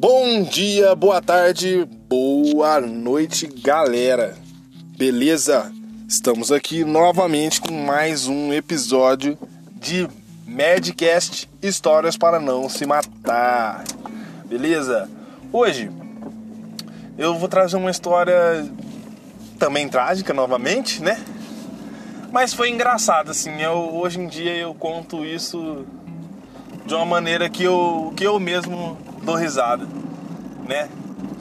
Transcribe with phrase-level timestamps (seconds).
[0.00, 4.36] Bom dia, boa tarde, boa noite, galera.
[4.96, 5.72] Beleza?
[6.06, 9.36] Estamos aqui novamente com mais um episódio
[9.74, 10.08] de
[10.46, 13.82] Madcast Histórias para não se matar.
[14.44, 15.10] Beleza?
[15.52, 15.90] Hoje
[17.18, 18.70] eu vou trazer uma história
[19.58, 21.20] também trágica novamente, né?
[22.30, 25.84] Mas foi engraçado assim, eu, hoje em dia eu conto isso
[26.86, 28.96] de uma maneira que eu, que eu mesmo
[29.28, 29.86] dou risada,
[30.66, 30.88] né?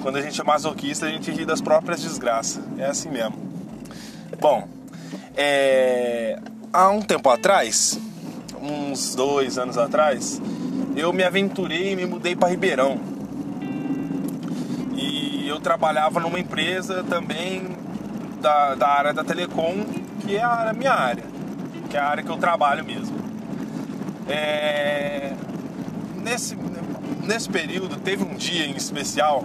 [0.01, 2.61] Quando a gente é masoquista, a gente ri das próprias desgraças.
[2.77, 3.37] É assim mesmo.
[4.41, 4.67] Bom,
[5.37, 6.37] é...
[6.73, 7.97] há um tempo atrás,
[8.61, 10.41] uns dois anos atrás,
[10.97, 12.99] eu me aventurei e me mudei para Ribeirão.
[14.93, 17.69] E eu trabalhava numa empresa também
[18.41, 19.85] da, da área da telecom,
[20.25, 21.23] que é a minha área,
[21.89, 23.15] que é a área que eu trabalho mesmo.
[24.27, 25.31] É...
[26.17, 26.57] Nesse,
[27.27, 29.43] nesse período teve um dia em especial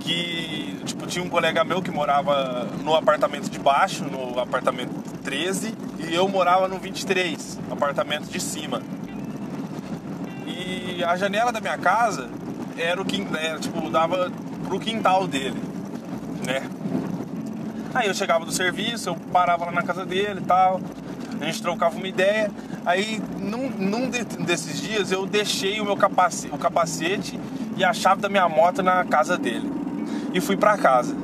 [0.00, 5.74] que tipo, tinha um colega meu que morava no apartamento de baixo, no apartamento 13,
[5.98, 8.82] e eu morava no 23, no apartamento de cima.
[10.46, 12.28] E a janela da minha casa
[12.76, 14.30] era o quintal, era, tipo, dava
[14.66, 15.60] pro quintal dele,
[16.46, 16.62] né?
[17.94, 20.80] Aí eu chegava do serviço, eu parava lá na casa dele e tal,
[21.40, 22.50] a gente trocava uma ideia.
[22.88, 27.38] Aí num, num desses dias eu deixei o meu capacete, o capacete
[27.76, 29.70] e a chave da minha moto na casa dele.
[30.32, 31.14] E fui pra casa.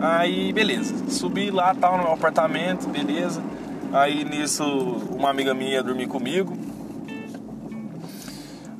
[0.00, 3.40] Aí beleza, subi lá tal no meu apartamento, beleza.
[3.92, 4.64] Aí nisso
[5.16, 6.58] uma amiga minha ia dormir comigo.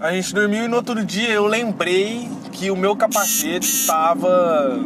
[0.00, 4.76] A gente dormiu e no outro dia eu lembrei que o meu capacete estava.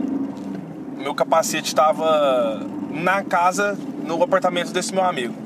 [0.98, 2.60] Meu capacete estava
[2.90, 3.74] na casa,
[4.06, 5.43] no apartamento desse meu amigo.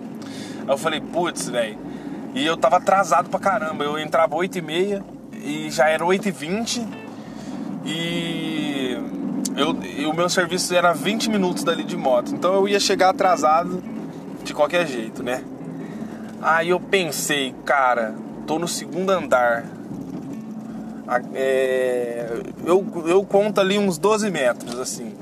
[0.68, 1.78] Aí eu falei, putz, velho.
[2.34, 3.84] E eu tava atrasado pra caramba.
[3.84, 5.02] Eu entrava 8 e
[5.40, 6.86] e já era 8 e 20
[7.86, 8.98] e
[9.56, 12.34] eu, e o meu serviço era 20 minutos dali de moto.
[12.34, 13.82] Então eu ia chegar atrasado
[14.44, 15.42] de qualquer jeito, né?
[16.40, 18.14] Aí eu pensei, cara,
[18.46, 19.64] tô no segundo andar.
[21.34, 25.14] É, eu, eu conto ali uns 12 metros, assim.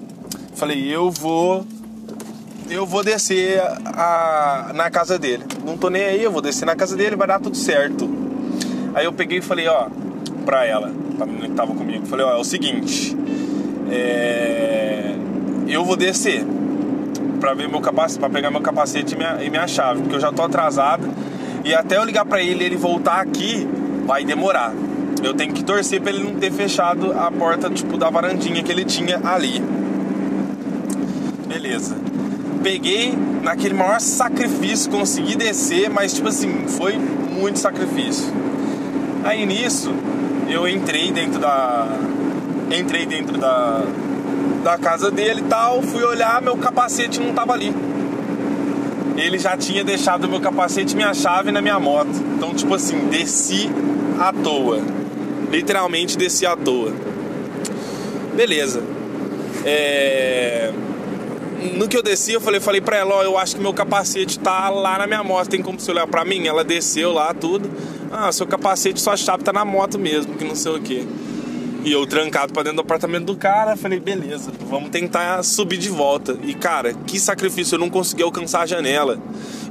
[0.54, 1.64] Falei, eu vou.
[2.68, 5.44] Eu vou descer a, na casa dele.
[5.64, 8.08] Não tô nem aí, eu vou descer na casa dele, vai dar tudo certo.
[8.94, 9.88] Aí eu peguei e falei, ó,
[10.44, 13.16] pra ela, pra menina que tava comigo, falei, ó, é o seguinte.
[13.90, 15.14] É,
[15.68, 16.44] eu vou descer
[17.40, 20.20] para ver meu capacete, para pegar meu capacete e minha, e minha chave, porque eu
[20.20, 21.08] já tô atrasado
[21.64, 23.68] e até eu ligar para ele, ele voltar aqui,
[24.06, 24.72] vai demorar.
[25.22, 28.70] Eu tenho que torcer para ele não ter fechado a porta tipo da varandinha que
[28.70, 29.62] ele tinha ali.
[31.48, 31.96] Beleza.
[32.66, 38.26] Peguei naquele maior sacrifício, consegui descer, mas tipo assim, foi muito sacrifício.
[39.22, 39.94] Aí nisso,
[40.48, 41.96] eu entrei dentro da
[42.76, 43.84] entrei dentro da
[44.64, 47.72] da casa dele e tal, fui olhar, meu capacete não tava ali.
[49.16, 52.10] Ele já tinha deixado meu capacete e minha chave na minha moto.
[52.36, 53.70] Então, tipo assim, desci
[54.18, 54.80] à toa.
[55.52, 56.92] Literalmente desci à toa.
[58.34, 58.82] Beleza.
[59.64, 60.72] É...
[61.74, 64.38] No que eu desci, eu falei, falei pra ela, ó, eu acho que meu capacete
[64.38, 66.46] tá lá na minha moto, tem como você olhar pra mim?
[66.46, 67.70] Ela desceu lá, tudo.
[68.10, 71.06] Ah, seu capacete, sua chave tá na moto mesmo, que não sei o que.
[71.84, 75.88] E eu trancado pra dentro do apartamento do cara, falei, beleza, vamos tentar subir de
[75.88, 76.36] volta.
[76.42, 79.18] E cara, que sacrifício, eu não conseguia alcançar a janela.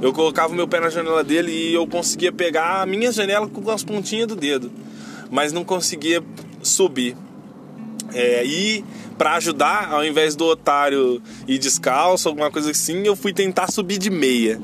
[0.00, 3.46] Eu colocava o meu pé na janela dele e eu conseguia pegar a minha janela
[3.46, 4.72] com as pontinhas do dedo.
[5.30, 6.22] Mas não conseguia
[6.62, 7.14] subir.
[8.14, 8.82] É, e
[9.16, 13.98] para ajudar, ao invés do otário ir descalço, alguma coisa assim, eu fui tentar subir
[13.98, 14.60] de meia.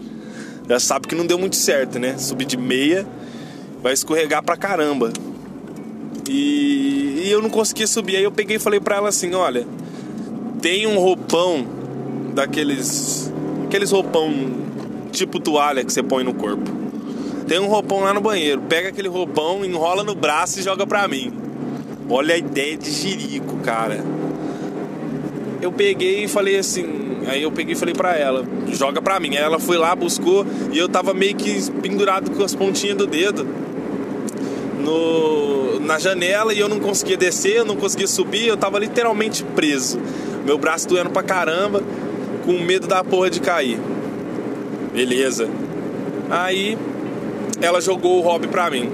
[0.68, 2.16] Já sabe que não deu muito certo, né?
[2.18, 3.06] Subir de meia
[3.82, 5.12] vai escorregar pra caramba.
[6.28, 8.16] E, e, eu não conseguia subir.
[8.16, 9.66] Aí eu peguei e falei pra ela assim: olha,
[10.60, 11.66] tem um roupão
[12.32, 13.32] daqueles.
[13.66, 14.32] Aqueles roupão
[15.10, 16.70] tipo toalha que você põe no corpo.
[17.48, 18.62] Tem um roupão lá no banheiro.
[18.62, 21.32] Pega aquele roupão, enrola no braço e joga pra mim.
[22.08, 24.02] Olha a ideia de jirico, cara.
[25.62, 26.84] Eu peguei e falei assim.
[27.26, 29.36] Aí eu peguei e falei pra ela: joga pra mim.
[29.36, 33.06] Aí ela foi lá, buscou e eu tava meio que pendurado com as pontinhas do
[33.06, 33.46] dedo
[34.82, 39.44] no, na janela e eu não conseguia descer, eu não conseguia subir, eu tava literalmente
[39.44, 39.98] preso.
[40.44, 41.82] Meu braço doendo pra caramba,
[42.44, 43.78] com medo da porra de cair.
[44.92, 45.48] Beleza.
[46.28, 46.76] Aí
[47.60, 48.90] ela jogou o hobby pra mim.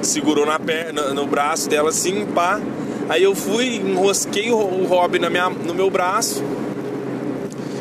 [0.00, 2.60] Segurou na perna, no braço dela assim, pá.
[3.08, 6.42] Aí eu fui, enrosquei o, hobby na minha, no meu braço.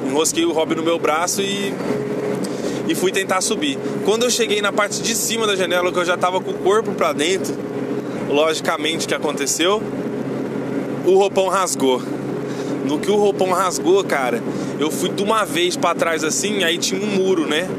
[0.08, 1.74] Enrosquei o hobby no meu braço e
[2.92, 3.78] e fui tentar subir.
[4.04, 6.56] Quando eu cheguei na parte de cima da janela, que eu já tava com o
[6.56, 7.56] corpo para dentro,
[8.30, 9.82] logicamente, que aconteceu?
[11.06, 12.02] O roupão rasgou.
[12.86, 14.44] No que o roupão rasgou, cara,
[14.80, 17.70] eu fui de uma vez para trás assim, aí tinha um muro, né?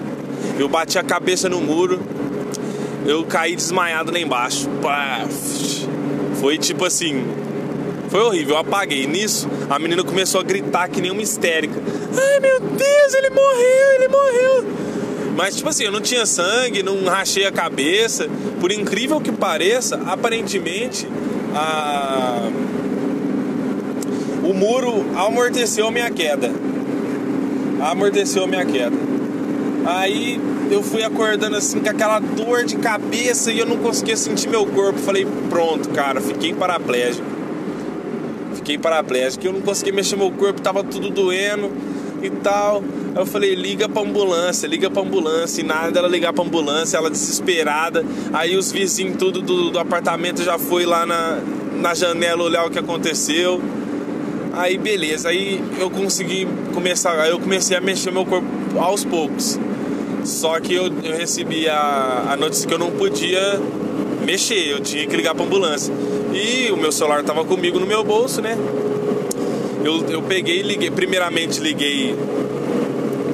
[0.59, 2.01] Eu bati a cabeça no muro,
[3.05, 4.69] eu caí desmaiado lá embaixo.
[6.43, 7.25] Foi tipo assim,
[8.09, 9.07] foi horrível, eu apaguei.
[9.07, 11.81] Nisso, a menina começou a gritar que nem uma histérica.
[12.19, 14.65] Ai meu Deus, ele morreu, ele morreu.
[15.37, 18.29] Mas, tipo assim, eu não tinha sangue, não rachei a cabeça.
[18.61, 21.07] Por incrível que pareça, aparentemente,
[21.55, 22.51] a...
[24.43, 26.51] o muro amorteceu minha queda.
[27.81, 28.97] Amorteceu minha queda.
[29.87, 30.41] Aí
[30.73, 34.67] eu fui acordando assim com aquela dor de cabeça e eu não conseguia sentir meu
[34.67, 34.99] corpo.
[34.99, 37.27] Falei, pronto, cara, fiquei paraplégico.
[38.55, 41.71] Fiquei paraplégico, eu não conseguia mexer meu corpo, tava tudo doendo
[42.23, 42.83] e tal.
[43.15, 45.61] Aí eu falei, liga pra ambulância, liga pra ambulância.
[45.61, 48.05] E nada dela ligar pra ambulância, ela desesperada.
[48.33, 51.41] Aí os vizinhos tudo do, do apartamento já foi lá na,
[51.77, 53.61] na janela olhar o que aconteceu.
[54.55, 58.47] Aí beleza, aí eu consegui começar, aí eu comecei a mexer meu corpo
[58.79, 59.59] aos poucos.
[60.25, 63.61] Só que eu, eu recebi a, a notícia que eu não podia
[64.25, 65.93] mexer, eu tinha que ligar pra ambulância.
[66.33, 68.57] E o meu celular tava comigo no meu bolso, né?
[69.85, 72.17] Eu, eu peguei e liguei, primeiramente liguei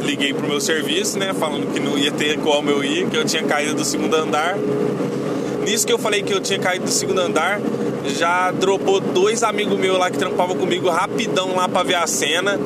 [0.08, 1.34] liguei pro meu serviço, né?
[1.34, 4.56] Falando que não ia ter como eu ir, que eu tinha caído do segundo andar.
[5.64, 7.60] Nisso que eu falei que eu tinha caído do segundo andar,
[8.16, 12.58] já dropou dois amigos meus lá que trampavam comigo rapidão lá pra ver a cena.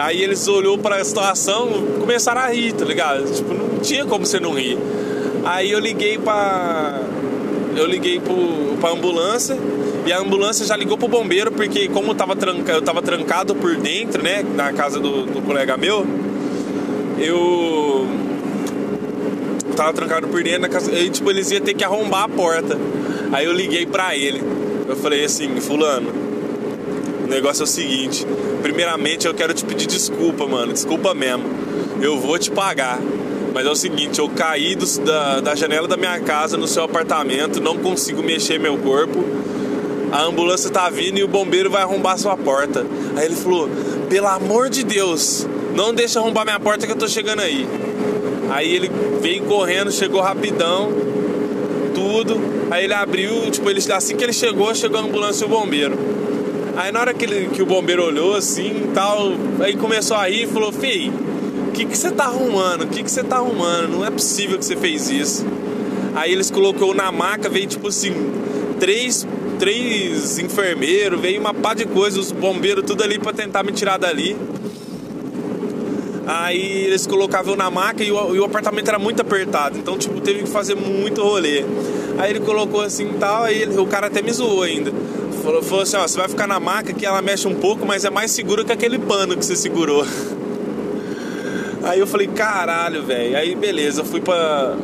[0.00, 1.68] Aí eles olhou para a situação,
[2.00, 3.30] começaram a rir, tá ligado?
[3.30, 4.78] Tipo, não tinha como você não rir.
[5.44, 7.02] Aí eu liguei pra.
[7.76, 9.58] Eu liguei pro, pra ambulância
[10.06, 12.34] e a ambulância já ligou pro bombeiro, porque como eu tava,
[12.68, 14.42] eu tava trancado por dentro, né?
[14.42, 16.06] Na casa do, do colega meu,
[17.18, 18.08] eu
[19.76, 20.90] tava trancado por dentro na casa.
[20.92, 22.78] E, tipo, eles iam ter que arrombar a porta.
[23.32, 24.42] Aí eu liguei pra ele.
[24.88, 26.29] Eu falei assim, fulano,
[27.30, 28.26] negócio é o seguinte.
[28.62, 30.72] Primeiramente eu quero te pedir desculpa, mano.
[30.72, 31.44] Desculpa mesmo.
[32.02, 32.98] Eu vou te pagar.
[33.52, 36.84] Mas é o seguinte, eu caí do, da, da janela da minha casa no seu
[36.84, 39.24] apartamento, não consigo mexer meu corpo.
[40.12, 42.86] A ambulância tá vindo e o bombeiro vai arrombar sua porta.
[43.16, 43.68] Aí ele falou:
[44.08, 47.66] pelo amor de Deus, não deixa arrombar minha porta que eu tô chegando aí.
[48.50, 48.90] Aí ele
[49.20, 50.92] veio correndo, chegou rapidão,
[51.94, 52.40] tudo.
[52.70, 55.98] Aí ele abriu, tipo, ele, assim que ele chegou, chegou a ambulância e o bombeiro.
[56.80, 59.32] Aí na hora que, ele, que o bombeiro olhou assim tal,
[59.62, 61.12] aí começou a rir e falou, Fei,
[61.68, 62.84] o que você tá arrumando?
[62.84, 63.98] O que você tá arrumando?
[63.98, 65.46] Não é possível que você fez isso.
[66.14, 68.14] Aí eles colocou na maca, veio tipo assim,
[68.78, 69.28] três,
[69.58, 73.98] três enfermeiros, veio uma pá de coisa, os bombeiros tudo ali para tentar me tirar
[73.98, 74.34] dali.
[76.26, 80.18] Aí eles colocavam na maca e o, e o, apartamento era muito apertado, então tipo
[80.22, 81.62] teve que fazer muito rolê.
[82.16, 84.90] Aí ele colocou assim e tal, aí ele, o cara até me zoou ainda.
[85.42, 88.04] Falou, falou assim, ó, você vai ficar na maca que ela mexe um pouco, mas
[88.04, 90.04] é mais seguro que aquele pano que você segurou.
[91.82, 93.36] Aí eu falei, caralho, velho.
[93.36, 94.76] Aí beleza, fui pra.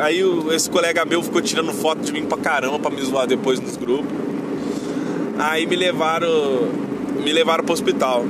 [0.00, 3.60] Aí esse colega meu ficou tirando foto de mim pra caramba pra me zoar depois
[3.60, 4.12] nos grupos.
[5.38, 6.68] Aí me levaram.
[7.22, 8.24] Me levaram pro hospital,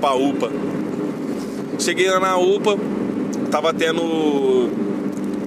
[0.00, 0.50] pra UPA.
[1.78, 2.76] Cheguei lá na UPA,
[3.50, 4.68] tava tendo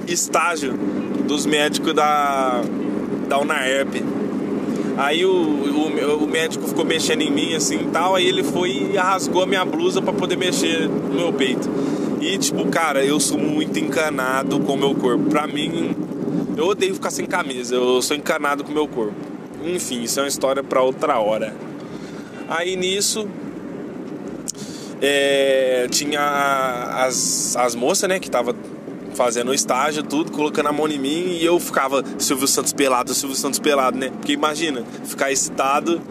[0.07, 0.73] estágio
[1.27, 2.61] dos médicos da,
[3.27, 4.00] da UNAERP.
[5.01, 8.97] Aí o, o, o, médico ficou mexendo em mim assim tal, aí ele foi e
[8.97, 11.67] rasgou a minha blusa para poder mexer no meu peito.
[12.21, 15.27] E tipo, cara, eu sou muito encanado com o meu corpo.
[15.27, 15.95] Pra mim,
[16.55, 19.15] eu odeio ficar sem camisa, eu sou encanado com o meu corpo.
[19.65, 21.55] Enfim, isso é uma história para outra hora.
[22.47, 23.27] Aí nisso,
[25.01, 26.21] é, tinha
[27.03, 28.55] as, as moças, né, que tava
[29.21, 33.13] fazendo o estágio, tudo, colocando a mão em mim e eu ficava Silvio Santos pelado,
[33.13, 34.09] Silvio Santos pelado, né?
[34.09, 36.01] Porque imagina, ficar excitado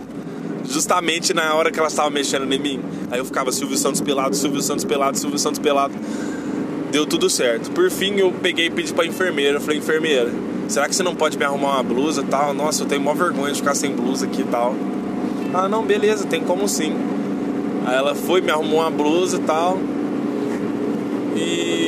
[0.65, 2.81] justamente na hora que elas estavam mexendo em mim.
[3.11, 5.93] Aí eu ficava Silvio Santos pelado, Silvio Santos pelado, Silvio Santos pelado.
[6.93, 7.73] Deu tudo certo.
[7.73, 10.31] Por fim eu peguei e pedi pra enfermeira, eu falei, enfermeira,
[10.69, 12.55] será que você não pode me arrumar uma blusa tal?
[12.55, 14.73] Nossa, eu tenho maior vergonha de ficar sem blusa aqui e tal.
[15.53, 16.95] Ah, não, beleza, tem como sim.
[17.87, 19.79] Aí ela foi, me arrumou uma blusa e tal.
[21.35, 21.81] E.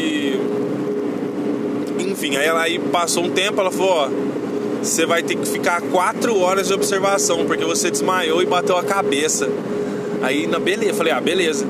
[2.23, 4.09] Enfim, aí ela aí passou um tempo, ela falou, ó,
[4.81, 8.85] você vai ter que ficar quatro horas de observação, porque você desmaiou e bateu a
[8.85, 9.51] cabeça.
[10.23, 11.67] Aí na beleza, falei, ah, beleza.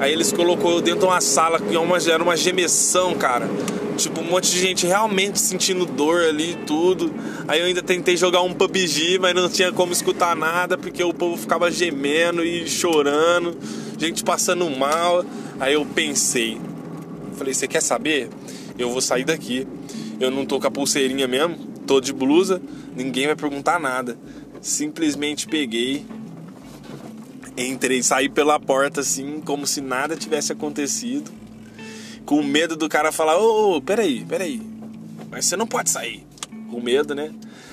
[0.00, 1.76] Aí eles colocou dentro de uma sala que
[2.10, 3.48] era uma gemessão, cara.
[3.96, 7.12] Tipo, um monte de gente realmente sentindo dor ali e tudo.
[7.46, 11.14] Aí eu ainda tentei jogar um PUBG, mas não tinha como escutar nada, porque o
[11.14, 13.56] povo ficava gemendo e chorando,
[13.96, 15.24] gente passando mal.
[15.60, 16.60] Aí eu pensei,
[17.36, 18.28] falei, você quer saber?
[18.78, 19.66] Eu vou sair daqui.
[20.20, 21.56] Eu não tô com a pulseirinha mesmo.
[21.86, 22.60] tô de blusa,
[22.96, 24.16] ninguém vai perguntar nada.
[24.60, 26.06] Simplesmente peguei,
[27.56, 31.30] entrei, saí pela porta assim, como se nada tivesse acontecido.
[32.24, 34.62] Com medo do cara falar: Ô, oh, peraí, peraí,
[35.30, 36.24] mas você não pode sair.
[36.70, 37.32] Com medo, né?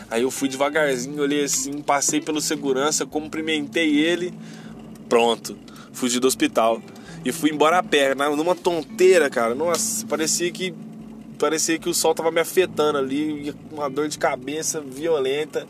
[0.10, 4.34] Aí eu fui devagarzinho, olhei assim, passei pelo segurança, cumprimentei ele,
[5.08, 5.58] pronto,
[5.94, 6.82] fugi do hospital.
[7.24, 9.56] E fui embora a pé, numa tonteira, cara.
[9.56, 10.74] Nossa, parecia que
[11.42, 15.68] parecia que o sol tava me afetando ali, uma dor de cabeça violenta.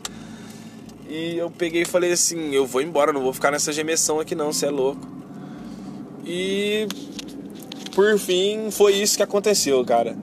[1.08, 4.34] E eu peguei e falei assim: eu vou embora, não vou ficar nessa gemessão aqui
[4.34, 5.00] não, você é louco.
[6.26, 6.86] E
[7.94, 10.14] por fim foi isso que aconteceu, cara.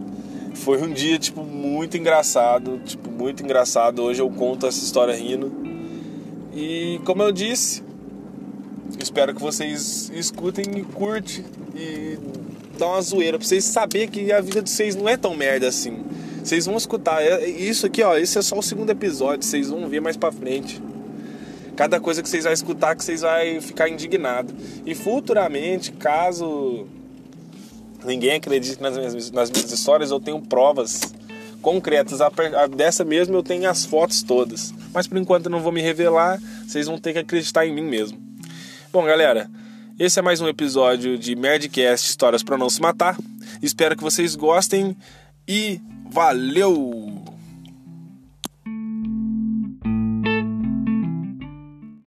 [0.54, 4.04] Foi um dia, tipo, muito engraçado, tipo, muito engraçado.
[4.04, 5.52] Hoje eu conto essa história rindo.
[6.54, 7.84] E como eu disse,
[9.00, 11.44] espero que vocês escutem e curtem
[11.76, 12.20] e
[12.80, 15.68] dar uma zoeira pra vocês saberem que a vida de vocês não é tão merda
[15.68, 16.04] assim.
[16.44, 17.22] Vocês vão escutar.
[17.22, 20.32] É, isso aqui, ó, esse é só o segundo episódio, vocês vão ver mais pra
[20.32, 20.82] frente.
[21.76, 24.54] Cada coisa que vocês vão escutar que vocês vão ficar indignado.
[24.86, 26.88] E futuramente, caso
[28.04, 31.02] ninguém acredite nas minhas, nas minhas histórias, eu tenho provas
[31.62, 32.20] concretas.
[32.76, 34.74] Dessa mesmo eu tenho as fotos todas.
[34.94, 37.84] Mas por enquanto eu não vou me revelar, vocês vão ter que acreditar em mim
[37.84, 38.18] mesmo.
[38.92, 39.50] Bom, galera,
[40.00, 43.18] esse é mais um episódio de Merdcast Histórias para Não Se Matar.
[43.62, 44.96] Espero que vocês gostem
[45.46, 47.39] e valeu!